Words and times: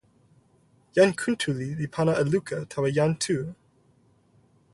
jan 0.95 1.11
Kuntuli 1.19 1.69
li 1.79 1.87
pana 1.93 2.13
e 2.21 2.23
luka 2.31 2.57
tawa 2.71 2.89
jan 2.97 3.11
Tu. 3.23 3.37